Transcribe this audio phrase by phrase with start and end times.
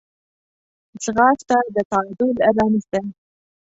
[1.03, 3.03] ځغاسته د تعادل رمز دی